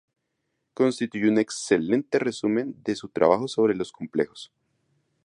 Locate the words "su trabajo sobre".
2.95-3.75